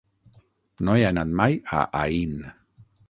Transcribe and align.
No 0.87 0.95
he 1.01 1.05
anat 1.09 1.35
mai 1.41 1.59
a 1.81 1.85
Aín. 2.01 2.37